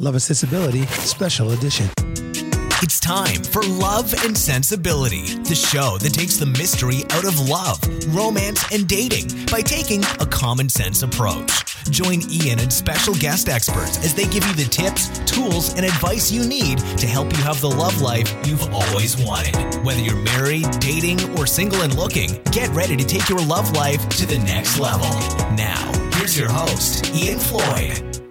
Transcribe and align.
Love 0.00 0.14
and 0.14 0.22
Sensibility 0.22 0.86
Special 0.86 1.50
Edition. 1.50 1.90
It's 2.82 3.00
time 3.00 3.42
for 3.42 3.62
Love 3.64 4.14
and 4.24 4.38
Sensibility, 4.38 5.26
the 5.42 5.56
show 5.56 5.98
that 5.98 6.14
takes 6.14 6.36
the 6.36 6.46
mystery 6.46 7.02
out 7.10 7.24
of 7.24 7.48
love, 7.48 7.80
romance, 8.14 8.64
and 8.72 8.86
dating 8.86 9.26
by 9.50 9.60
taking 9.60 10.04
a 10.20 10.26
common 10.26 10.68
sense 10.68 11.02
approach. 11.02 11.50
Join 11.90 12.20
Ian 12.30 12.60
and 12.60 12.72
special 12.72 13.12
guest 13.14 13.48
experts 13.48 13.98
as 14.04 14.14
they 14.14 14.26
give 14.26 14.46
you 14.46 14.54
the 14.54 14.70
tips, 14.70 15.08
tools, 15.28 15.74
and 15.74 15.84
advice 15.84 16.30
you 16.30 16.46
need 16.46 16.78
to 16.96 17.08
help 17.08 17.36
you 17.36 17.42
have 17.42 17.60
the 17.60 17.68
love 17.68 18.00
life 18.00 18.32
you've 18.46 18.72
always 18.72 19.16
wanted. 19.20 19.56
Whether 19.84 20.02
you're 20.02 20.22
married, 20.22 20.70
dating, 20.78 21.36
or 21.36 21.44
single 21.44 21.82
and 21.82 21.96
looking, 21.96 22.40
get 22.52 22.68
ready 22.68 22.96
to 22.96 23.04
take 23.04 23.28
your 23.28 23.44
love 23.44 23.72
life 23.72 24.08
to 24.10 24.26
the 24.26 24.38
next 24.38 24.78
level. 24.78 25.10
Now, 25.56 25.90
here's 26.14 26.38
your 26.38 26.50
host, 26.50 27.12
Ian 27.16 27.40
Floyd. 27.40 28.27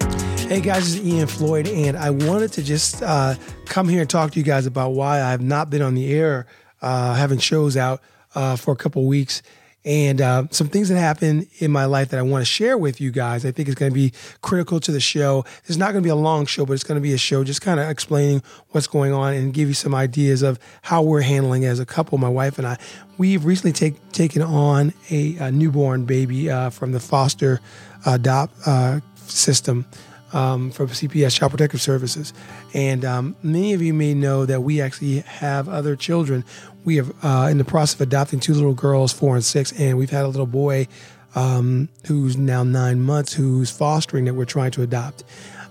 Hey 0.48 0.62
guys, 0.62 0.96
it's 0.96 1.06
Ian 1.06 1.28
Floyd, 1.28 1.68
and 1.68 1.98
I 1.98 2.10
wanted 2.10 2.54
to 2.54 2.64
just 2.64 3.04
uh, 3.04 3.36
come 3.66 3.90
here 3.90 4.00
and 4.00 4.10
talk 4.10 4.32
to 4.32 4.40
you 4.40 4.46
guys 4.46 4.66
about 4.66 4.92
why 4.92 5.22
I've 5.22 5.42
not 5.42 5.70
been 5.70 5.82
on 5.82 5.94
the 5.94 6.14
air 6.14 6.48
uh, 6.82 7.16
having 7.16 7.38
shows 7.38 7.76
out 7.76 8.02
uh, 8.34 8.56
for 8.56 8.72
a 8.72 8.76
couple 8.78 9.06
weeks 9.08 9.42
and 9.84 10.22
uh, 10.22 10.46
some 10.52 10.70
things 10.70 10.88
that 10.88 10.98
happened 10.98 11.48
in 11.60 11.70
my 11.70 11.84
life 11.84 12.10
that 12.10 12.18
I 12.18 12.22
want 12.22 12.44
to 12.44 12.46
share 12.46 12.78
with 12.78 13.02
you 13.02 13.12
guys. 13.12 13.46
I 13.46 13.52
think 13.52 13.68
it's 13.68 13.78
going 13.78 13.92
to 13.92 13.94
be 13.94 14.14
critical 14.42 14.80
to 14.80 14.92
the 14.94 15.02
show. 15.02 15.44
It's 15.66 15.76
not 15.76 15.92
going 15.92 16.02
to 16.02 16.08
be 16.08 16.12
a 16.12 16.16
long 16.16 16.46
show, 16.46 16.66
but 16.66 16.74
it's 16.74 16.84
going 16.86 16.96
to 16.96 17.02
be 17.02 17.14
a 17.14 17.18
show 17.18 17.44
just 17.44 17.62
kind 17.62 17.82
of 17.82 17.90
explaining 17.90 18.42
what's 18.70 18.88
going 18.88 19.12
on 19.12 19.34
and 19.34 19.54
give 19.54 19.68
you 19.68 19.74
some 19.74 19.94
ideas 19.94 20.44
of 20.44 20.60
how 20.82 21.02
we're 21.02 21.22
handling 21.22 21.66
as 21.66 21.82
a 21.82 21.86
couple, 21.86 22.18
my 22.20 22.30
wife 22.30 22.58
and 22.58 22.66
I. 22.66 22.78
We've 23.18 23.44
recently 23.44 23.74
take, 23.74 24.14
taken 24.14 24.42
on 24.42 24.94
a, 25.10 25.36
a 25.40 25.52
newborn 25.52 26.06
baby 26.06 26.50
uh, 26.50 26.70
from 26.70 26.94
the 26.94 27.02
foster 27.02 27.60
adopt 28.06 28.56
uh, 28.66 29.02
system 29.18 29.86
um, 30.34 30.72
from 30.72 30.88
CPS, 30.88 31.36
Child 31.36 31.52
Protective 31.52 31.82
Services. 31.82 32.34
And 32.74 33.06
um, 33.06 33.36
many 33.44 33.74
of 33.74 33.82
you 33.82 33.94
may 33.94 34.14
know 34.14 34.46
that 34.46 34.62
we 34.62 34.82
actually 34.82 35.20
have 35.20 35.70
other 35.70 35.96
children. 35.96 36.44
We 36.84 36.98
have 36.98 37.14
uh, 37.24 37.48
in 37.50 37.58
the 37.58 37.66
process 37.66 37.96
of 37.96 38.02
adopting 38.02 38.40
two 38.40 38.54
little 38.54 38.74
girls, 38.74 39.12
four 39.12 39.36
and 39.36 39.44
six, 39.44 39.72
and 39.80 39.98
we've 39.98 40.10
had 40.10 40.26
a 40.26 40.28
little 40.28 40.46
boy 40.46 40.88
um, 41.36 41.90
who's 42.08 42.38
now 42.38 42.64
nine 42.64 43.02
months 43.02 43.34
who's 43.34 43.70
fostering 43.70 44.26
that 44.26 44.34
we're 44.34 44.46
trying 44.46 44.72
to 44.72 44.82
adopt. 44.82 45.24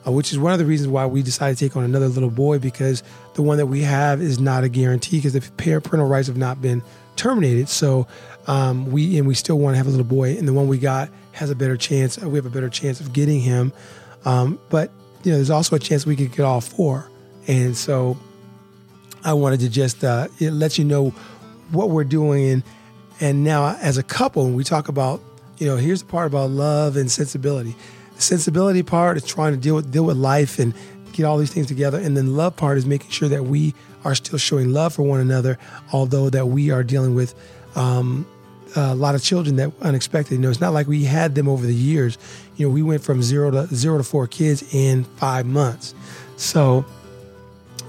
Uh, 0.07 0.13
which 0.13 0.31
is 0.31 0.39
one 0.39 0.53
of 0.53 0.61
the 0.61 0.65
reasons 0.65 0.89
why 0.89 1.05
we 1.05 1.21
decided 1.21 1.59
to 1.59 1.69
take 1.69 1.77
on 1.77 1.83
another 1.83 2.07
little 2.07 2.31
boy 2.31 2.61
because 2.61 3.03
the 3.35 3.43
one 3.43 3.57
that 3.57 3.67
we 3.67 3.83
have 3.83 4.21
is 4.21 4.39
not 4.39 4.63
a 4.63 4.69
guarantee 4.69 5.19
because 5.19 5.33
the 5.33 5.41
parental 5.57 6.07
rights 6.07 6.29
have 6.29 6.37
not 6.37 6.63
been 6.63 6.81
terminated. 7.17 7.69
So 7.69 8.07
um, 8.47 8.87
we 8.93 9.19
and 9.19 9.27
we 9.27 9.35
still 9.35 9.59
want 9.59 9.75
to 9.75 9.79
have 9.79 9.87
a 9.87 9.91
little 9.91 10.05
boy, 10.05 10.37
and 10.37 10.47
the 10.47 10.53
one 10.53 10.69
we 10.69 10.79
got 10.79 11.09
has 11.33 11.51
a 11.51 11.57
better 11.57 11.77
chance. 11.77 12.19
We 12.19 12.37
have 12.37 12.47
a 12.47 12.51
better 12.51 12.69
chance 12.69 13.01
of 13.01 13.13
getting 13.13 13.41
him. 13.41 13.73
Um, 14.27 14.59
but 14.69 14.91
you 15.23 15.31
know, 15.31 15.39
there's 15.39 15.51
also 15.51 15.77
a 15.77 15.79
chance 15.79 16.05
we 16.05 16.17
could 16.17 16.33
get 16.33 16.41
all 16.41 16.61
four, 16.61 17.11
and 17.47 17.75
so 17.75 18.19
I 19.25 19.33
wanted 19.33 19.61
to 19.61 19.71
just 19.71 20.05
uh, 20.05 20.29
let 20.41 20.77
you 20.79 20.85
know 20.85 21.11
what 21.71 21.91
we're 21.91 22.05
doing. 22.05 22.49
And, 22.51 22.63
and 23.21 23.45
now, 23.45 23.77
as 23.81 23.97
a 23.97 24.03
couple, 24.03 24.45
when 24.45 24.55
we 24.55 24.65
talk 24.65 24.89
about, 24.89 25.23
you 25.59 25.67
know, 25.67 25.77
here's 25.77 26.03
the 26.03 26.09
part 26.09 26.27
about 26.27 26.51
love 26.51 26.97
and 26.97 27.11
sensibility. 27.11 27.75
The 28.17 28.23
sensibility 28.23 28.83
part 28.83 29.17
is 29.17 29.25
trying 29.25 29.53
to 29.53 29.59
deal 29.59 29.77
with 29.77 29.91
deal 29.91 30.05
with 30.05 30.17
life 30.17 30.59
and 30.59 30.75
get 31.13 31.25
all 31.25 31.39
these 31.39 31.53
things 31.53 31.67
together, 31.67 31.99
and 31.99 32.17
then 32.17 32.37
love 32.37 32.57
part 32.57 32.79
is 32.79 32.85
making 32.85 33.11
sure 33.11 33.29
that 33.29 33.45
we 33.45 33.75
are 34.05 34.15
still 34.15 34.39
showing 34.39 34.73
love 34.73 34.95
for 34.95 35.03
one 35.03 35.21
another, 35.21 35.59
although 35.93 36.31
that 36.31 36.47
we 36.47 36.71
are 36.71 36.83
dealing 36.83 37.15
with 37.15 37.35
um, 37.75 38.27
a 38.75 38.95
lot 38.95 39.15
of 39.15 39.23
children 39.23 39.57
that 39.57 39.73
unexpected. 39.81 40.35
You 40.35 40.41
know, 40.41 40.51
it's 40.51 40.61
not 40.61 40.73
like 40.73 40.87
we 40.87 41.05
had 41.05 41.35
them 41.35 41.49
over 41.49 41.67
the 41.67 41.75
years. 41.75 42.19
You 42.57 42.67
know, 42.67 42.75
we 42.75 42.83
went 42.83 43.03
from 43.03 43.23
zero 43.23 43.51
to 43.51 43.67
zero 43.75 43.99
to 43.99 44.05
four 44.05 44.27
kids 44.27 44.75
in 44.75 45.05
five 45.05 45.47
months. 45.47 45.95
So 46.37 46.85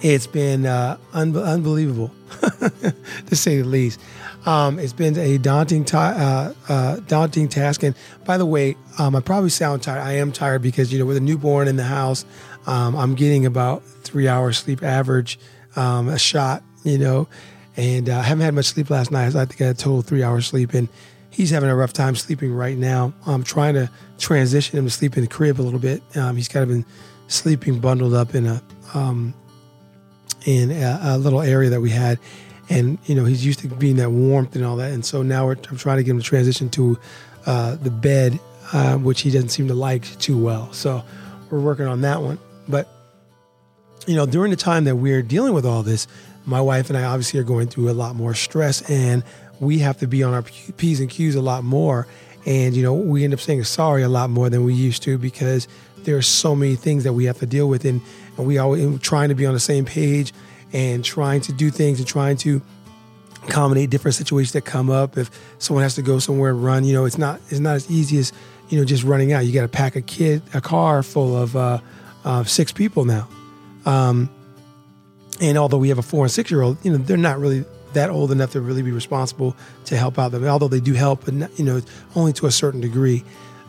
it's 0.02 0.28
been 0.28 0.66
uh, 0.66 0.98
un- 1.14 1.36
unbelievable, 1.36 2.12
to 2.42 3.36
say 3.36 3.62
the 3.62 3.68
least. 3.68 4.00
Um, 4.46 4.80
it's 4.80 4.94
been 4.94 5.18
a 5.18 5.38
daunting, 5.38 5.84
t- 5.84 5.98
uh, 5.98 6.54
uh, 6.70 7.00
daunting 7.08 7.50
task. 7.50 7.84
And 7.84 7.96
by 8.24 8.38
the 8.38 8.46
way, 8.46 8.78
um, 8.98 9.16
I 9.16 9.20
probably 9.20 9.50
sound 9.50 9.84
tired. 9.84 10.02
I 10.02 10.14
am 10.14 10.32
tired 10.32 10.62
because 10.62 10.94
you 10.94 11.00
know, 11.00 11.06
with 11.06 11.18
a 11.18 11.22
newborn 11.22 11.68
in 11.68 11.76
the 11.76 11.84
house, 11.84 12.26
um, 12.66 12.96
I'm 12.96 13.16
getting 13.16 13.46
about 13.46 13.84
three 13.84 14.28
hours 14.28 14.58
sleep 14.58 14.84
average, 14.84 15.40
um, 15.76 16.08
a 16.08 16.20
shot. 16.20 16.64
You 16.84 16.98
know, 16.98 17.28
and 17.78 18.10
uh, 18.10 18.18
I 18.18 18.24
haven't 18.24 18.44
had 18.44 18.56
much 18.56 18.66
sleep 18.66 18.90
last 18.90 19.12
night. 19.12 19.36
I 19.36 19.46
think 19.46 19.62
I 19.62 19.66
had 19.66 19.76
a 19.76 19.80
total 19.80 20.02
three 20.02 20.24
hours 20.24 20.48
sleep, 20.48 20.74
and 20.74 20.90
he's 21.30 21.52
having 21.52 21.70
a 21.70 21.76
rough 21.76 21.94
time 21.94 22.16
sleeping 22.16 22.52
right 22.52 22.76
now. 22.76 23.14
I'm 23.26 23.44
trying 23.44 23.76
to 23.76 23.90
transition 24.18 24.78
him 24.80 24.86
to 24.86 24.92
sleep 24.92 25.16
in 25.16 25.22
the 25.22 25.30
crib 25.30 25.62
a 25.62 25.64
little 25.64 25.80
bit. 25.80 26.02
Um, 26.18 26.36
he's 26.36 26.48
kind 26.48 26.64
of 26.64 26.70
been 26.70 26.86
sleeping 27.28 27.80
bundled 27.80 28.16
up 28.16 28.34
in 28.34 28.48
a 28.48 28.62
um, 28.96 29.34
in 30.46 30.72
a, 30.72 31.00
a, 31.04 31.18
little 31.18 31.42
area 31.42 31.70
that 31.70 31.82
we 31.82 31.92
had, 31.92 32.20
and 32.70 32.98
you 33.06 33.14
know 33.14 33.26
he's 33.26 33.46
used 33.46 33.60
to 33.60 33.68
being 33.68 33.98
that 33.98 34.10
warmth 34.10 34.56
and 34.56 34.66
all 34.66 34.78
that, 34.78 34.92
and 34.92 35.06
so 35.06 35.22
now 35.22 35.50
I'm 35.50 35.78
trying 35.78 35.98
to 35.98 36.04
get 36.04 36.12
him 36.12 36.18
to 36.18 36.24
transition 36.24 36.70
to 36.72 36.98
uh, 37.46 37.76
the 37.76 37.92
bed, 37.92 38.40
uh, 38.74 38.98
which 38.98 39.22
he 39.22 39.30
doesn't 39.30 39.50
seem 39.50 39.68
to 39.68 39.76
like 39.76 40.04
too 40.18 40.38
well. 40.38 40.74
So 40.74 41.04
we're 41.52 41.60
working 41.60 41.86
on 41.86 42.02
that 42.02 42.24
one, 42.24 42.40
but 42.68 42.90
you 44.08 44.16
know 44.16 44.26
during 44.26 44.50
the 44.50 44.58
time 44.58 44.86
that 44.86 44.96
we're 44.96 45.22
dealing 45.22 45.54
with 45.54 45.66
all 45.66 45.84
this 45.84 46.08
my 46.48 46.62
wife 46.62 46.90
and 46.90 46.98
I 46.98 47.04
obviously 47.04 47.40
are 47.42 47.44
going 47.44 47.68
through 47.68 47.90
a 47.90 47.94
lot 47.94 48.16
more 48.16 48.34
stress 48.34 48.90
and 48.90 49.24
we 49.60 49.80
have 49.80 49.98
to 50.00 50.08
be 50.08 50.24
on 50.24 50.34
our 50.34 50.44
P's 50.44 51.00
and 51.00 51.10
Q's 51.10 51.36
a 51.36 51.42
lot 51.42 51.64
more. 51.64 52.08
And, 52.46 52.76
you 52.76 52.82
know, 52.82 52.94
we 52.94 53.26
end 53.26 53.34
up 53.34 53.42
saying 53.42 53.64
sorry 53.66 54.02
a 54.02 54.10
lot 54.10 54.30
more 54.30 54.50
than 54.50 54.64
we 54.64 54.74
used 54.74 55.04
to 55.04 55.18
because 55.18 55.68
there 55.98 56.16
are 56.16 56.22
so 56.22 56.56
many 56.56 56.76
things 56.76 57.04
that 57.04 57.12
we 57.12 57.26
have 57.26 57.40
to 57.40 57.46
deal 57.46 57.68
with. 57.68 57.84
And, 57.84 58.02
and 58.38 58.48
we 58.48 58.58
always 58.58 59.00
trying 59.02 59.30
to 59.30 59.36
be 59.36 59.46
on 59.46 59.54
the 59.54 59.60
same 59.60 59.84
page 59.84 60.32
and 60.72 61.04
trying 61.04 61.42
to 61.42 61.52
do 61.52 61.70
things 61.70 62.00
and 62.00 62.08
trying 62.08 62.38
to 62.38 62.62
accommodate 63.44 63.90
different 63.90 64.16
situations 64.16 64.54
that 64.54 64.62
come 64.64 64.90
up. 64.90 65.18
If 65.18 65.30
someone 65.60 65.84
has 65.84 65.96
to 65.96 66.02
go 66.02 66.20
somewhere 66.20 66.52
and 66.52 66.64
run, 66.64 66.86
you 66.86 66.94
know, 66.94 67.04
it's 67.04 67.18
not, 67.18 67.42
it's 67.50 67.60
not 67.60 67.76
as 67.76 67.92
easy 67.92 68.20
as, 68.20 68.32
you 68.70 68.80
know, 68.80 68.86
just 68.86 69.04
running 69.04 69.34
out. 69.34 69.46
You 69.46 69.52
got 69.52 69.64
to 69.64 69.68
pack 69.68 69.98
a 69.98 70.02
kid, 70.02 70.42
a 70.54 70.62
car 70.62 71.04
full 71.04 71.36
of 71.36 71.58
uh, 71.58 71.80
uh, 72.24 72.44
six 72.46 72.72
people 72.72 73.04
now. 73.04 73.28
Um, 73.86 74.30
and 75.42 75.58
although 75.58 75.78
we 75.78 75.90
have 75.90 75.98
a 75.98 76.04
four 76.04 76.26
and 76.26 76.32
six 76.32 76.50
year 76.50 76.62
old, 76.62 76.78
you 76.84 76.92
know, 76.92 76.98
they're 76.98 77.18
not 77.18 77.40
really 77.40 77.66
that 77.94 78.10
old 78.10 78.32
enough 78.32 78.52
to 78.52 78.62
really 78.62 78.82
be 78.82 78.92
responsible 78.92 79.56
to 79.86 79.98
help 79.98 80.20
out 80.20 80.32
them. 80.32 80.46
Although 80.46 80.68
they 80.68 80.80
do 80.80 80.94
help, 80.94 81.26
but 81.26 81.34
not, 81.34 81.60
you 81.60 81.66
know, 81.66 81.82
only 82.16 82.34
to 82.34 82.46
a 82.46 82.52
certain 82.52 82.82
degree. 82.82 83.24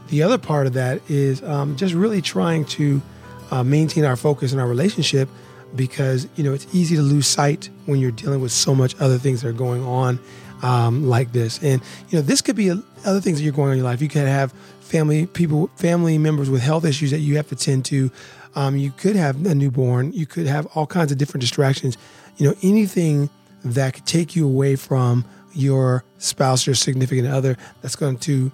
The 0.09 0.23
other 0.23 0.39
part 0.39 0.67
of 0.67 0.73
that 0.75 1.03
is 1.11 1.43
um, 1.43 1.77
just 1.77 1.95
really 1.95 2.23
trying 2.23 2.65
to 2.67 3.03
uh, 3.51 3.63
maintain 3.63 4.05
our 4.05 4.17
focus 4.17 4.53
in 4.53 4.59
our 4.59 4.67
relationship 4.67 5.29
because 5.77 6.27
you 6.37 6.45
know 6.45 6.55
it's 6.55 6.67
easy 6.75 6.97
to 6.97 7.03
lose 7.03 7.27
sight 7.27 7.69
when 7.87 8.01
you're 8.01 8.11
dealing 8.11 8.41
with 8.41 8.53
so 8.53 8.75
much 8.75 8.95
other 9.01 9.19
things 9.19 9.43
that 9.43 9.49
are 9.49 9.53
going 9.53 9.85
on 9.85 10.19
um, 10.63 11.07
like 11.09 11.33
this. 11.33 11.63
And 11.63 11.83
you 12.09 12.19
know, 12.19 12.23
this 12.23 12.41
could 12.41 12.57
be 12.57 12.69
a, 12.69 12.83
other 13.05 13.21
things 13.21 13.39
that 13.39 13.45
you're 13.45 13.53
going 13.53 13.69
on 13.69 13.73
in 13.73 13.79
your 13.79 13.87
life. 13.87 14.01
You 14.01 14.09
could 14.09 14.27
have 14.27 14.53
family 14.81 15.27
people, 15.27 15.69
family 15.77 16.19
members 16.19 16.49
with 16.49 16.63
health 16.63 16.85
issues 16.85 17.11
that 17.11 17.21
you 17.21 17.37
have 17.37 17.49
to 17.49 17.57
tend 17.57 17.85
to. 17.87 18.11
Um, 18.55 18.77
you 18.77 18.91
could 18.91 19.17
have 19.17 19.45
a 19.47 19.55
newborn. 19.55 20.13
You 20.13 20.27
could 20.27 20.47
have 20.47 20.67
all 20.75 20.87
kinds 20.87 21.13
of 21.13 21.19
different 21.19 21.43
distractions. 21.43 21.97
You 22.37 22.49
know, 22.49 22.57
anything 22.63 23.31
that 23.65 23.95
could 23.95 24.07
take 24.07 24.37
you 24.37 24.47
away 24.47 24.77
from 24.77 25.25
your 25.53 26.05
spouse, 26.19 26.67
your 26.67 26.75
significant 26.75 27.29
other, 27.29 27.57
that's 27.83 27.97
going 27.97 28.19
to 28.19 28.51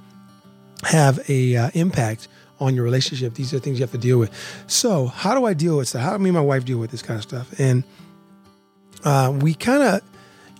have 0.83 1.29
a 1.29 1.57
uh, 1.57 1.71
impact 1.75 2.29
on 2.61 2.75
your 2.75 2.85
relationship. 2.85 3.35
These 3.35 3.53
are 3.53 3.59
things 3.59 3.79
you 3.79 3.83
have 3.83 3.93
to 3.93 3.99
deal 3.99 4.19
with. 4.19 4.33
So, 4.67 5.07
how 5.07 5.35
do 5.35 5.45
I 5.45 5.55
deal 5.55 5.77
with 5.77 5.93
that? 5.93 6.01
How 6.01 6.17
do 6.17 6.19
me 6.19 6.31
and 6.31 6.37
my 6.37 6.43
wife 6.43 6.65
deal 6.65 6.79
with 6.79 6.91
this 6.91 7.03
kind 7.03 7.19
of 7.19 7.23
stuff? 7.23 7.59
And 7.59 7.85
uh, 9.05 9.37
we 9.41 9.55
kind 9.55 9.83
of, 9.83 10.03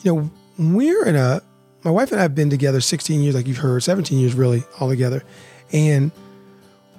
you 0.03 0.15
know, 0.15 0.31
we're 0.59 1.07
in 1.07 1.17
a. 1.17 1.43
My 1.83 1.91
wife 1.91 2.13
and 2.13 2.19
I 2.19 2.23
have 2.23 2.35
been 2.35 2.49
together 2.49 2.81
16 2.81 3.21
years, 3.21 3.35
like 3.35 3.47
you've 3.47 3.59
heard, 3.59 3.83
17 3.83 4.19
years 4.19 4.33
really 4.33 4.65
all 4.81 4.89
together, 4.89 5.23
and 5.71 6.11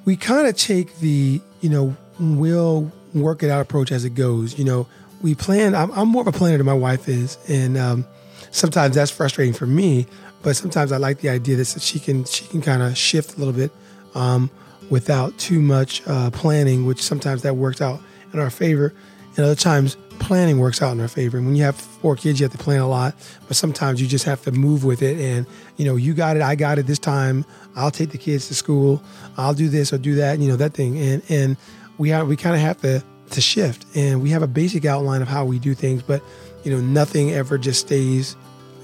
we 0.05 0.15
kind 0.15 0.47
of 0.47 0.55
take 0.55 0.99
the, 0.99 1.41
you 1.61 1.69
know, 1.69 1.97
we'll 2.19 2.91
work 3.13 3.43
it 3.43 3.49
out 3.49 3.61
approach 3.61 3.91
as 3.91 4.05
it 4.05 4.11
goes. 4.11 4.57
You 4.57 4.65
know, 4.65 4.87
we 5.21 5.35
plan. 5.35 5.75
I'm, 5.75 5.91
I'm 5.91 6.07
more 6.07 6.21
of 6.21 6.27
a 6.27 6.31
planner 6.31 6.57
than 6.57 6.65
my 6.65 6.73
wife 6.73 7.07
is, 7.07 7.37
and 7.47 7.77
um, 7.77 8.05
sometimes 8.51 8.95
that's 8.95 9.11
frustrating 9.11 9.53
for 9.53 9.65
me. 9.65 10.05
But 10.43 10.55
sometimes 10.55 10.91
I 10.91 10.97
like 10.97 11.19
the 11.19 11.29
idea 11.29 11.55
that 11.57 11.65
she 11.81 11.99
can 11.99 12.25
she 12.25 12.45
can 12.45 12.61
kind 12.61 12.83
of 12.83 12.97
shift 12.97 13.35
a 13.35 13.39
little 13.39 13.53
bit 13.53 13.71
um, 14.13 14.49
without 14.89 15.37
too 15.37 15.61
much 15.61 16.03
uh, 16.07 16.29
planning, 16.31 16.85
which 16.85 17.01
sometimes 17.01 17.41
that 17.41 17.55
works 17.55 17.81
out 17.81 17.99
in 18.33 18.39
our 18.39 18.49
favor, 18.49 18.93
and 19.35 19.39
other 19.39 19.55
times 19.55 19.97
planning 20.19 20.59
works 20.59 20.81
out 20.81 20.91
in 20.91 21.01
our 21.01 21.07
favor. 21.07 21.37
And 21.37 21.45
when 21.45 21.55
you 21.55 21.63
have 21.63 21.75
four 21.75 22.15
kids, 22.15 22.39
you 22.39 22.45
have 22.45 22.51
to 22.51 22.63
plan 22.63 22.79
a 22.79 22.87
lot, 22.87 23.15
but 23.47 23.57
sometimes 23.57 24.01
you 24.01 24.07
just 24.07 24.25
have 24.25 24.41
to 24.43 24.51
move 24.51 24.83
with 24.83 25.01
it. 25.01 25.19
And 25.19 25.45
you 25.77 25.85
know, 25.85 25.95
you 25.95 26.13
got 26.13 26.35
it, 26.35 26.41
I 26.41 26.55
got 26.55 26.77
it 26.77 26.87
this 26.87 26.99
time. 26.99 27.45
I'll 27.75 27.91
take 27.91 28.11
the 28.11 28.17
kids 28.17 28.47
to 28.49 28.55
school. 28.55 29.01
I'll 29.37 29.53
do 29.53 29.67
this 29.67 29.91
or 29.91 29.97
do 29.97 30.15
that. 30.15 30.39
You 30.39 30.49
know 30.49 30.57
that 30.57 30.73
thing, 30.73 30.97
and 30.99 31.23
and 31.29 31.57
we 31.97 32.09
have, 32.09 32.27
we 32.27 32.35
kind 32.35 32.55
of 32.55 32.61
have 32.61 32.81
to 32.81 33.03
to 33.31 33.41
shift, 33.41 33.85
and 33.95 34.21
we 34.21 34.29
have 34.29 34.43
a 34.43 34.47
basic 34.47 34.85
outline 34.85 35.21
of 35.21 35.27
how 35.27 35.45
we 35.45 35.59
do 35.59 35.73
things, 35.73 36.03
but 36.03 36.21
you 36.63 36.71
know 36.71 36.79
nothing 36.79 37.31
ever 37.31 37.57
just 37.57 37.81
stays. 37.81 38.35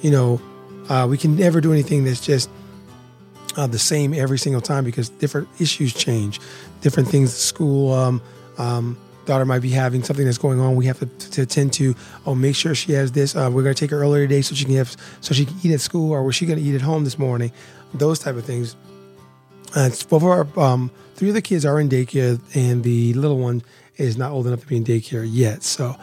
You 0.01 0.11
know, 0.11 0.41
uh, 0.89 1.07
we 1.09 1.17
can 1.17 1.35
never 1.35 1.61
do 1.61 1.71
anything 1.71 2.03
that's 2.03 2.25
just 2.25 2.49
uh, 3.57 3.67
the 3.67 3.79
same 3.79 4.13
every 4.13 4.37
single 4.37 4.61
time 4.61 4.83
because 4.83 5.09
different 5.09 5.47
issues 5.59 5.93
change, 5.93 6.39
different 6.81 7.09
things. 7.09 7.33
School, 7.33 7.93
um, 7.93 8.21
um, 8.57 8.97
daughter 9.25 9.45
might 9.45 9.61
be 9.61 9.69
having 9.69 10.03
something 10.03 10.25
that's 10.25 10.37
going 10.37 10.59
on. 10.59 10.75
We 10.75 10.85
have 10.87 10.99
to, 10.99 11.05
to 11.05 11.41
attend 11.43 11.73
to. 11.73 11.95
Oh, 12.25 12.35
make 12.35 12.55
sure 12.55 12.73
she 12.75 12.93
has 12.93 13.11
this. 13.11 13.35
Uh, 13.35 13.49
we're 13.53 13.63
going 13.63 13.75
to 13.75 13.79
take 13.79 13.91
her 13.91 14.01
earlier 14.01 14.27
today 14.27 14.41
so 14.41 14.55
she 14.55 14.65
can 14.65 14.75
have 14.75 14.95
so 15.21 15.33
she 15.33 15.45
can 15.45 15.55
eat 15.63 15.73
at 15.73 15.81
school, 15.81 16.11
or 16.11 16.23
was 16.23 16.35
she 16.35 16.45
going 16.45 16.59
to 16.59 16.65
eat 16.65 16.75
at 16.75 16.81
home 16.81 17.03
this 17.03 17.19
morning? 17.19 17.51
Those 17.93 18.19
type 18.19 18.35
of 18.35 18.45
things. 18.45 18.75
Uh, 19.73 19.89
both 19.89 20.13
of 20.13 20.23
our 20.25 20.47
um, 20.59 20.91
three 21.15 21.29
of 21.29 21.35
the 21.35 21.41
kids 21.41 21.65
are 21.65 21.79
in 21.79 21.89
daycare, 21.89 22.39
and 22.55 22.83
the 22.83 23.13
little 23.13 23.37
one 23.37 23.63
is 23.97 24.17
not 24.17 24.31
old 24.31 24.47
enough 24.47 24.61
to 24.61 24.67
be 24.67 24.77
in 24.77 24.83
daycare 24.83 25.27
yet. 25.27 25.63
So, 25.63 25.95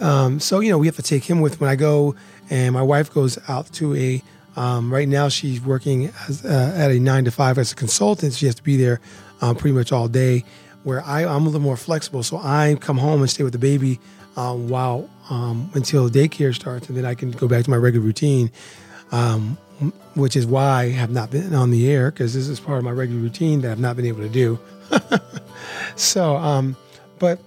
um, 0.00 0.40
so 0.40 0.60
you 0.60 0.70
know, 0.70 0.78
we 0.78 0.86
have 0.86 0.96
to 0.96 1.02
take 1.02 1.24
him 1.24 1.40
with 1.40 1.60
when 1.60 1.70
I 1.70 1.76
go, 1.76 2.14
and 2.50 2.74
my 2.74 2.82
wife 2.82 3.12
goes 3.12 3.38
out 3.48 3.72
to 3.74 3.94
a. 3.94 4.22
Um, 4.54 4.92
right 4.92 5.08
now, 5.08 5.30
she's 5.30 5.62
working 5.62 6.12
as, 6.28 6.44
uh, 6.44 6.74
at 6.76 6.90
a 6.90 6.98
nine 6.98 7.24
to 7.24 7.30
five 7.30 7.56
as 7.56 7.72
a 7.72 7.74
consultant. 7.74 8.34
She 8.34 8.44
has 8.46 8.54
to 8.56 8.62
be 8.62 8.76
there 8.76 9.00
um, 9.40 9.56
pretty 9.56 9.74
much 9.74 9.92
all 9.92 10.08
day. 10.08 10.44
Where 10.82 11.02
I, 11.02 11.24
I'm 11.24 11.42
a 11.42 11.44
little 11.44 11.60
more 11.60 11.76
flexible, 11.76 12.22
so 12.22 12.38
I 12.38 12.76
come 12.80 12.98
home 12.98 13.20
and 13.20 13.30
stay 13.30 13.44
with 13.44 13.52
the 13.52 13.58
baby 13.58 14.00
um, 14.36 14.68
while 14.68 15.08
um, 15.30 15.70
until 15.74 16.10
daycare 16.10 16.54
starts, 16.54 16.88
and 16.88 16.96
then 16.98 17.04
I 17.04 17.14
can 17.14 17.30
go 17.30 17.48
back 17.48 17.64
to 17.64 17.70
my 17.70 17.76
regular 17.76 18.04
routine. 18.04 18.50
Um, 19.10 19.56
which 20.14 20.36
is 20.36 20.46
why 20.46 20.82
I 20.82 20.88
have 20.90 21.10
not 21.10 21.30
been 21.30 21.54
on 21.54 21.70
the 21.70 21.90
air 21.90 22.10
because 22.10 22.34
this 22.34 22.48
is 22.48 22.60
part 22.60 22.78
of 22.78 22.84
my 22.84 22.90
regular 22.90 23.20
routine 23.20 23.60
that 23.62 23.70
I've 23.70 23.80
not 23.80 23.96
been 23.96 24.06
able 24.06 24.22
to 24.22 24.28
do. 24.28 24.58
so, 25.96 26.36
um, 26.36 26.76
but 27.18 27.38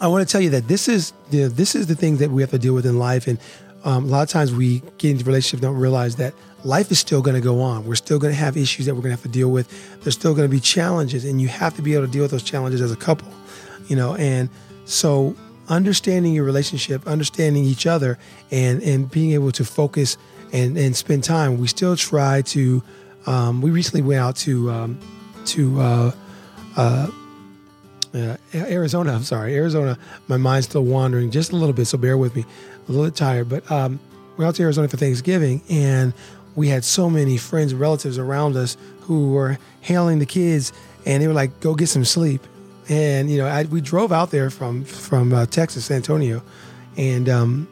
I 0.00 0.08
want 0.08 0.26
to 0.26 0.32
tell 0.32 0.40
you 0.40 0.50
that 0.50 0.68
this 0.68 0.88
is 0.88 1.12
you 1.30 1.42
know, 1.42 1.48
this 1.48 1.74
is 1.74 1.86
the 1.86 1.94
thing 1.94 2.18
that 2.18 2.30
we 2.30 2.42
have 2.42 2.50
to 2.50 2.58
deal 2.58 2.74
with 2.74 2.86
in 2.86 2.98
life, 2.98 3.26
and 3.26 3.38
um, 3.84 4.04
a 4.04 4.08
lot 4.08 4.22
of 4.22 4.28
times 4.28 4.52
we 4.52 4.82
get 4.98 5.10
into 5.10 5.24
relationships 5.24 5.62
don't 5.62 5.76
realize 5.76 6.16
that 6.16 6.34
life 6.64 6.90
is 6.90 6.98
still 6.98 7.22
going 7.22 7.34
to 7.34 7.40
go 7.40 7.60
on. 7.60 7.84
We're 7.84 7.94
still 7.94 8.18
going 8.18 8.32
to 8.32 8.38
have 8.38 8.56
issues 8.56 8.86
that 8.86 8.94
we're 8.94 9.02
going 9.02 9.14
to 9.14 9.16
have 9.16 9.22
to 9.22 9.28
deal 9.28 9.50
with. 9.50 10.02
There's 10.02 10.14
still 10.14 10.34
going 10.34 10.48
to 10.48 10.54
be 10.54 10.60
challenges, 10.60 11.24
and 11.24 11.40
you 11.40 11.48
have 11.48 11.74
to 11.76 11.82
be 11.82 11.94
able 11.94 12.06
to 12.06 12.12
deal 12.12 12.22
with 12.22 12.30
those 12.30 12.42
challenges 12.42 12.80
as 12.80 12.92
a 12.92 12.96
couple, 12.96 13.28
you 13.88 13.96
know. 13.96 14.14
And 14.16 14.48
so, 14.84 15.36
understanding 15.68 16.32
your 16.32 16.44
relationship, 16.44 17.06
understanding 17.06 17.64
each 17.64 17.86
other, 17.86 18.18
and 18.50 18.82
and 18.82 19.10
being 19.10 19.32
able 19.32 19.52
to 19.52 19.64
focus 19.64 20.16
and 20.52 20.76
and 20.76 20.96
spend 20.96 21.24
time. 21.24 21.58
We 21.58 21.66
still 21.68 21.96
try 21.96 22.42
to. 22.42 22.82
Um, 23.26 23.60
we 23.60 23.70
recently 23.70 24.02
went 24.02 24.20
out 24.20 24.36
to 24.36 24.70
um, 24.70 24.98
to 25.46 25.80
uh, 25.80 26.12
uh, 26.76 27.06
uh, 28.14 28.36
Arizona. 28.54 29.12
I'm 29.12 29.24
sorry, 29.24 29.54
Arizona. 29.54 29.98
My 30.28 30.36
mind's 30.36 30.68
still 30.68 30.84
wandering 30.84 31.30
just 31.30 31.52
a 31.52 31.56
little 31.56 31.74
bit, 31.74 31.86
so 31.86 31.98
bear 31.98 32.16
with 32.16 32.34
me. 32.36 32.44
A 32.88 32.92
little 32.92 33.06
bit 33.06 33.16
tired, 33.16 33.48
but 33.48 33.70
um, 33.70 34.00
we're 34.36 34.46
out 34.46 34.54
to 34.54 34.62
Arizona 34.62 34.88
for 34.88 34.96
Thanksgiving, 34.96 35.62
and 35.68 36.14
we 36.56 36.68
had 36.68 36.84
so 36.84 37.10
many 37.10 37.36
friends 37.36 37.72
and 37.72 37.80
relatives 37.80 38.18
around 38.18 38.56
us 38.56 38.76
who 39.02 39.32
were 39.32 39.58
hailing 39.82 40.18
the 40.20 40.26
kids, 40.26 40.72
and 41.04 41.22
they 41.22 41.26
were 41.26 41.34
like, 41.34 41.60
"Go 41.60 41.74
get 41.74 41.88
some 41.88 42.04
sleep." 42.04 42.42
And 42.88 43.30
you 43.30 43.36
know, 43.36 43.46
I, 43.46 43.64
we 43.64 43.82
drove 43.82 44.12
out 44.12 44.30
there 44.30 44.48
from 44.48 44.84
from 44.84 45.34
uh, 45.34 45.46
Texas, 45.46 45.84
San 45.84 45.96
Antonio, 45.96 46.42
and 46.96 47.28
um, 47.28 47.68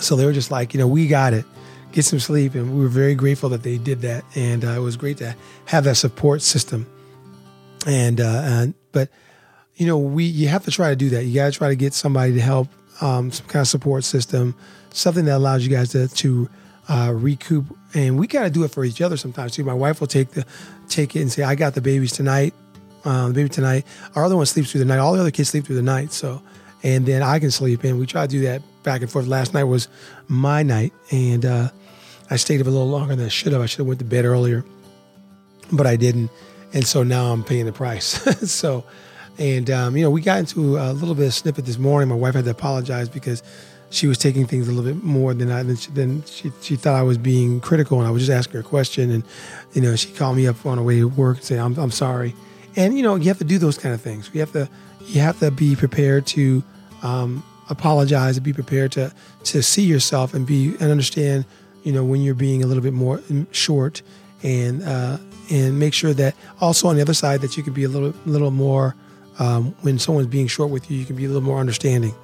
so 0.00 0.16
they 0.16 0.26
were 0.26 0.32
just 0.32 0.50
like, 0.50 0.74
you 0.74 0.78
know, 0.78 0.88
we 0.88 1.06
got 1.06 1.32
it 1.32 1.46
get 1.94 2.04
some 2.04 2.18
sleep. 2.18 2.54
And 2.54 2.76
we 2.76 2.82
were 2.82 2.88
very 2.88 3.14
grateful 3.14 3.48
that 3.50 3.62
they 3.62 3.78
did 3.78 4.00
that. 4.02 4.24
And 4.34 4.64
uh, 4.64 4.70
it 4.70 4.80
was 4.80 4.96
great 4.96 5.18
to 5.18 5.34
have 5.66 5.84
that 5.84 5.94
support 5.94 6.42
system. 6.42 6.86
And, 7.86 8.20
uh, 8.20 8.42
and, 8.44 8.74
but, 8.92 9.08
you 9.76 9.86
know, 9.86 9.98
we, 9.98 10.24
you 10.24 10.48
have 10.48 10.64
to 10.64 10.70
try 10.70 10.90
to 10.90 10.96
do 10.96 11.10
that. 11.10 11.24
You 11.24 11.34
got 11.34 11.52
to 11.52 11.58
try 11.58 11.68
to 11.68 11.76
get 11.76 11.94
somebody 11.94 12.34
to 12.34 12.40
help, 12.40 12.68
um, 13.00 13.30
some 13.30 13.46
kind 13.46 13.60
of 13.60 13.68
support 13.68 14.04
system, 14.04 14.54
something 14.90 15.24
that 15.26 15.36
allows 15.36 15.64
you 15.64 15.70
guys 15.70 15.90
to, 15.90 16.08
to, 16.08 16.50
uh, 16.88 17.12
recoup. 17.14 17.64
And 17.94 18.18
we 18.18 18.26
got 18.26 18.42
to 18.42 18.50
do 18.50 18.64
it 18.64 18.72
for 18.72 18.84
each 18.84 19.00
other 19.00 19.16
sometimes 19.16 19.52
too. 19.52 19.64
My 19.64 19.74
wife 19.74 20.00
will 20.00 20.06
take 20.08 20.30
the, 20.30 20.44
take 20.88 21.14
it 21.14 21.20
and 21.20 21.30
say, 21.30 21.44
I 21.44 21.54
got 21.54 21.74
the 21.74 21.80
babies 21.80 22.12
tonight. 22.12 22.54
Um, 23.04 23.28
the 23.28 23.34
baby 23.34 23.48
tonight. 23.50 23.86
Our 24.14 24.24
other 24.24 24.36
one 24.36 24.46
sleeps 24.46 24.72
through 24.72 24.80
the 24.80 24.86
night. 24.86 24.98
All 24.98 25.12
the 25.12 25.20
other 25.20 25.30
kids 25.30 25.50
sleep 25.50 25.66
through 25.66 25.76
the 25.76 25.82
night. 25.82 26.10
So, 26.12 26.42
and 26.82 27.06
then 27.06 27.22
I 27.22 27.38
can 27.38 27.50
sleep. 27.50 27.84
And 27.84 27.98
we 27.98 28.06
try 28.06 28.22
to 28.26 28.28
do 28.28 28.40
that 28.42 28.62
back 28.82 29.02
and 29.02 29.10
forth. 29.10 29.26
Last 29.26 29.54
night 29.54 29.64
was 29.64 29.88
my 30.28 30.62
night, 30.62 30.92
and 31.10 31.44
uh, 31.44 31.70
I 32.30 32.36
stayed 32.36 32.60
up 32.60 32.66
a 32.66 32.70
little 32.70 32.88
longer 32.88 33.14
than 33.14 33.26
I 33.26 33.28
should 33.28 33.52
have. 33.52 33.60
I 33.60 33.66
should 33.66 33.78
have 33.78 33.86
went 33.86 33.98
to 34.00 34.04
bed 34.04 34.24
earlier, 34.24 34.64
but 35.72 35.86
I 35.86 35.96
didn't, 35.96 36.30
and 36.72 36.86
so 36.86 37.02
now 37.02 37.32
I'm 37.32 37.44
paying 37.44 37.66
the 37.66 37.72
price. 37.72 38.06
so, 38.50 38.84
and 39.38 39.70
um, 39.70 39.96
you 39.96 40.02
know, 40.02 40.10
we 40.10 40.20
got 40.20 40.38
into 40.38 40.78
a 40.78 40.92
little 40.92 41.14
bit 41.14 41.26
of 41.26 41.34
snippet 41.34 41.66
this 41.66 41.78
morning. 41.78 42.08
My 42.08 42.14
wife 42.14 42.34
had 42.34 42.44
to 42.44 42.50
apologize 42.50 43.08
because 43.08 43.42
she 43.90 44.06
was 44.06 44.18
taking 44.18 44.46
things 44.46 44.68
a 44.68 44.72
little 44.72 44.92
bit 44.92 45.04
more 45.04 45.34
than 45.34 45.50
I 45.50 45.62
than 45.62 45.76
she, 45.76 45.90
than 45.90 46.24
she, 46.24 46.50
she 46.62 46.76
thought 46.76 46.94
I 46.94 47.02
was 47.02 47.18
being 47.18 47.60
critical, 47.60 47.98
and 47.98 48.08
I 48.08 48.10
was 48.10 48.22
just 48.26 48.32
asking 48.32 48.54
her 48.54 48.60
a 48.60 48.62
question, 48.62 49.10
and 49.10 49.24
you 49.72 49.82
know, 49.82 49.94
she 49.96 50.10
called 50.12 50.36
me 50.36 50.46
up 50.46 50.64
on 50.64 50.78
her 50.78 50.84
way 50.84 50.98
to 50.98 51.08
work 51.08 51.38
and 51.38 51.44
said, 51.44 51.58
"I'm 51.58 51.76
I'm 51.78 51.90
sorry," 51.90 52.34
and 52.74 52.96
you 52.96 53.02
know, 53.02 53.16
you 53.16 53.28
have 53.28 53.38
to 53.38 53.44
do 53.44 53.58
those 53.58 53.76
kind 53.76 53.94
of 53.94 54.00
things. 54.00 54.30
You 54.32 54.40
have 54.40 54.52
to 54.52 54.68
you 55.00 55.20
have 55.20 55.38
to 55.40 55.50
be 55.50 55.76
prepared 55.76 56.26
to. 56.28 56.62
Um, 57.02 57.44
apologize 57.70 58.36
and 58.36 58.44
be 58.44 58.52
prepared 58.52 58.92
to 58.92 59.10
to 59.42 59.62
see 59.62 59.84
yourself 59.84 60.34
and 60.34 60.46
be 60.46 60.74
and 60.80 60.90
understand 60.90 61.46
you 61.84 61.92
know, 61.92 62.04
when 62.04 62.22
you're 62.22 62.34
being 62.34 62.64
a 62.64 62.66
little 62.66 62.82
bit 62.82 62.94
more 62.94 63.22
short, 63.52 64.02
and 64.42 64.82
uh, 64.82 65.18
and 65.50 65.78
make 65.78 65.94
sure 65.94 66.12
that 66.14 66.34
also 66.60 66.88
on 66.88 66.96
the 66.96 67.02
other 67.02 67.14
side 67.14 67.40
that 67.42 67.56
you 67.56 67.62
can 67.62 67.72
be 67.72 67.84
a 67.84 67.88
little 67.88 68.12
little 68.26 68.50
more 68.50 68.96
um, 69.38 69.74
when 69.82 69.98
someone's 69.98 70.26
being 70.26 70.46
short 70.48 70.70
with 70.70 70.90
you, 70.90 70.98
you 70.98 71.04
can 71.04 71.16
be 71.16 71.24
a 71.24 71.28
little 71.28 71.42
more 71.42 71.58
understanding, 71.58 72.14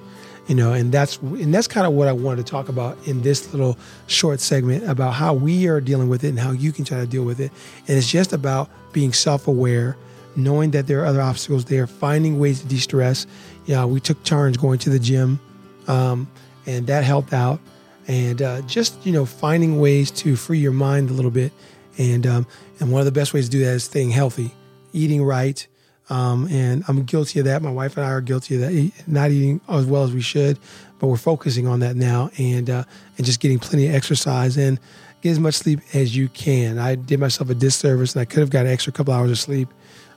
you 0.47 0.55
know, 0.55 0.73
and 0.73 0.91
that's 0.91 1.17
and 1.17 1.53
that's 1.53 1.67
kind 1.67 1.85
of 1.85 1.93
what 1.93 2.07
I 2.07 2.11
wanted 2.11 2.45
to 2.45 2.51
talk 2.51 2.69
about 2.69 2.97
in 3.07 3.21
this 3.21 3.53
little 3.53 3.77
short 4.07 4.39
segment 4.39 4.89
about 4.89 5.13
how 5.13 5.33
we 5.33 5.67
are 5.67 5.79
dealing 5.79 6.09
with 6.09 6.23
it 6.23 6.29
and 6.29 6.39
how 6.39 6.51
you 6.51 6.71
can 6.71 6.85
try 6.85 6.99
to 6.99 7.07
deal 7.07 7.23
with 7.23 7.39
it, 7.39 7.51
and 7.87 7.97
it's 7.97 8.09
just 8.09 8.33
about 8.33 8.69
being 8.93 9.13
self-aware, 9.13 9.95
knowing 10.35 10.71
that 10.71 10.87
there 10.87 11.01
are 11.01 11.05
other 11.05 11.21
obstacles 11.21 11.65
there, 11.65 11.87
finding 11.87 12.39
ways 12.39 12.61
to 12.61 12.67
de-stress. 12.67 13.25
Yeah, 13.65 13.85
we 13.85 13.99
took 13.99 14.21
turns 14.23 14.57
going 14.57 14.79
to 14.79 14.89
the 14.89 14.99
gym, 14.99 15.39
um, 15.87 16.27
and 16.65 16.87
that 16.87 17.03
helped 17.03 17.33
out 17.33 17.59
and 18.07 18.41
uh, 18.41 18.61
just 18.61 19.05
you 19.05 19.11
know 19.11 19.25
finding 19.25 19.79
ways 19.79 20.11
to 20.11 20.35
free 20.35 20.59
your 20.59 20.71
mind 20.71 21.09
a 21.09 21.13
little 21.13 21.31
bit. 21.31 21.51
And 21.97 22.25
um, 22.25 22.47
and 22.79 22.91
one 22.91 22.99
of 22.99 23.05
the 23.05 23.11
best 23.11 23.33
ways 23.33 23.45
to 23.45 23.51
do 23.51 23.59
that 23.65 23.73
is 23.73 23.83
staying 23.83 24.11
healthy 24.11 24.53
eating 24.93 25.23
right. 25.23 25.65
Um, 26.09 26.47
and 26.51 26.83
i'm 26.89 27.03
guilty 27.03 27.39
of 27.39 27.45
that. 27.45 27.61
My 27.61 27.71
wife 27.71 27.95
and 27.95 28.05
i 28.05 28.09
are 28.09 28.19
guilty 28.21 28.55
of 28.55 28.61
that. 28.61 28.91
Not 29.07 29.31
eating 29.31 29.61
as 29.69 29.85
well 29.85 30.03
as 30.03 30.11
we 30.13 30.21
should 30.21 30.57
but 31.01 31.07
we're 31.07 31.17
focusing 31.17 31.67
on 31.67 31.79
that 31.79 31.95
now 31.95 32.29
and 32.37 32.69
uh, 32.69 32.83
and 33.17 33.25
just 33.25 33.39
getting 33.39 33.57
plenty 33.57 33.87
of 33.87 33.95
exercise 33.95 34.55
and 34.55 34.79
get 35.21 35.31
as 35.31 35.39
much 35.39 35.55
sleep 35.55 35.79
as 35.93 36.15
you 36.15 36.29
can. 36.29 36.77
I 36.77 36.93
did 36.93 37.19
myself 37.19 37.49
a 37.49 37.55
disservice 37.55 38.13
and 38.13 38.21
i 38.21 38.25
could 38.25 38.39
have 38.39 38.51
got 38.51 38.67
an 38.67 38.71
extra 38.71 38.93
couple 38.93 39.13
hours 39.13 39.31
of 39.31 39.39
sleep 39.39 39.67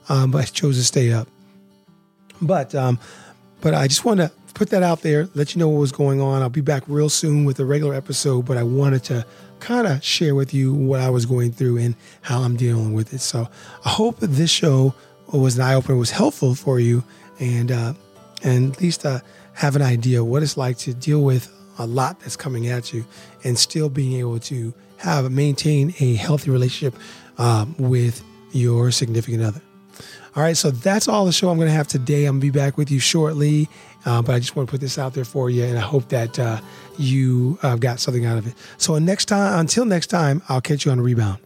um, 0.07 0.29
but 0.29 0.43
i 0.43 0.45
chose 0.45 0.77
to 0.77 0.83
stay 0.83 1.11
up. 1.11 1.27
But 2.39 2.75
um, 2.75 2.99
but 3.61 3.73
i 3.73 3.87
just 3.87 4.05
want 4.05 4.19
to 4.19 4.31
put 4.55 4.69
that 4.69 4.81
out 4.81 5.01
there, 5.01 5.29
let 5.35 5.53
you 5.53 5.59
know 5.59 5.69
what 5.69 5.79
was 5.79 5.91
going 5.91 6.19
on. 6.19 6.41
I'll 6.41 6.49
be 6.49 6.61
back 6.61 6.83
real 6.87 7.09
soon 7.09 7.45
with 7.45 7.59
a 7.59 7.65
regular 7.65 7.93
episode, 7.93 8.45
but 8.45 8.57
I 8.57 8.63
wanted 8.63 9.03
to 9.05 9.25
kind 9.59 9.85
of 9.85 10.03
share 10.03 10.33
with 10.33 10.53
you 10.53 10.73
what 10.73 11.01
I 11.01 11.09
was 11.09 11.25
going 11.25 11.51
through 11.51 11.77
and 11.77 11.95
how 12.21 12.41
I'm 12.41 12.55
dealing 12.55 12.93
with 12.93 13.13
it. 13.13 13.19
So 13.19 13.47
I 13.83 13.89
hope 13.89 14.17
this 14.19 14.49
show 14.49 14.95
was 15.31 15.57
an 15.57 15.63
eye 15.63 15.75
opener, 15.75 15.97
was 15.97 16.11
helpful 16.11 16.55
for 16.55 16.79
you, 16.79 17.03
and 17.39 17.71
uh, 17.71 17.93
and 18.43 18.73
at 18.73 18.81
least 18.81 19.05
uh, 19.05 19.19
have 19.53 19.75
an 19.75 19.81
idea 19.81 20.23
what 20.23 20.41
it's 20.41 20.57
like 20.57 20.77
to 20.79 20.93
deal 20.93 21.21
with 21.21 21.51
a 21.77 21.85
lot 21.85 22.21
that's 22.21 22.37
coming 22.37 22.67
at 22.67 22.93
you, 22.93 23.05
and 23.43 23.59
still 23.59 23.89
being 23.89 24.13
able 24.13 24.39
to 24.39 24.73
have 24.97 25.29
maintain 25.31 25.93
a 25.99 26.15
healthy 26.15 26.49
relationship 26.49 26.97
um, 27.37 27.75
with 27.77 28.23
your 28.53 28.91
significant 28.91 29.43
other. 29.43 29.64
All 30.35 30.43
right, 30.43 30.57
so 30.57 30.69
that's 30.69 31.07
all 31.07 31.25
the 31.25 31.31
show 31.31 31.49
I'm 31.49 31.55
going 31.55 31.69
to 31.69 31.73
have 31.73 31.87
today. 31.87 32.25
I'm 32.25 32.39
going 32.39 32.51
to 32.51 32.51
be 32.51 32.59
back 32.59 32.77
with 32.77 32.91
you 32.91 32.99
shortly, 32.99 33.69
uh, 34.05 34.21
but 34.21 34.35
I 34.35 34.39
just 34.39 34.53
want 34.53 34.67
to 34.67 34.71
put 34.71 34.81
this 34.81 34.97
out 34.97 35.13
there 35.13 35.23
for 35.23 35.49
you, 35.49 35.63
and 35.63 35.77
I 35.77 35.81
hope 35.81 36.09
that 36.09 36.37
uh, 36.37 36.59
you 36.97 37.57
uh, 37.63 37.77
got 37.77 38.01
something 38.01 38.25
out 38.25 38.37
of 38.37 38.45
it. 38.45 38.53
So 38.77 38.97
next 38.97 39.25
time, 39.25 39.57
until 39.59 39.85
next 39.85 40.07
time, 40.07 40.41
I'll 40.49 40.59
catch 40.59 40.83
you 40.83 40.91
on 40.91 40.97
the 40.97 41.03
rebound. 41.03 41.44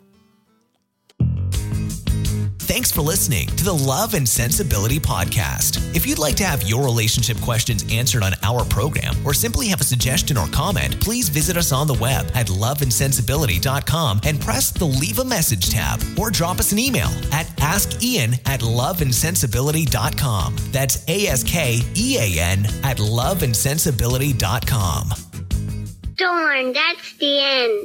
Thanks 2.70 2.92
for 2.92 3.02
listening 3.02 3.48
to 3.48 3.64
the 3.64 3.74
Love 3.74 4.14
and 4.14 4.30
Sensibility 4.30 5.00
Podcast. 5.00 5.96
If 5.96 6.06
you'd 6.06 6.20
like 6.20 6.36
to 6.36 6.44
have 6.44 6.70
your 6.70 6.86
relationship 6.86 7.42
questions 7.42 7.84
answered 7.92 8.22
on 8.22 8.34
our 8.44 8.64
program 8.64 9.16
or 9.26 9.34
simply 9.34 9.70
have 9.70 9.82
a 9.82 9.84
suggestion 9.84 10.38
or 10.38 10.46
comment, 10.50 11.02
please 11.02 11.30
visit 11.30 11.58
us 11.58 11.72
on 11.72 11.88
the 11.88 11.96
web 11.96 12.28
at 12.36 12.46
loveandsensibility.com 12.46 14.22
and 14.24 14.40
press 14.40 14.70
the 14.70 14.86
Leave 14.86 15.18
a 15.18 15.26
Message 15.26 15.72
tab 15.72 16.00
or 16.16 16.30
drop 16.30 16.60
us 16.60 16.72
an 16.72 16.78
email 16.78 17.10
at 17.32 17.48
askian 17.58 18.34
at 18.48 18.60
loveandsensibility.com. 18.60 20.56
That's 20.72 21.04
A 21.08 21.26
S 21.26 21.44
K 21.44 21.82
E 21.96 22.18
A 22.20 22.40
N 22.40 22.68
at 22.84 22.98
loveandsensibility.com. 22.98 25.10
Darn, 26.18 26.74
that's 26.74 27.14
the 27.14 27.40
end. 27.42 27.72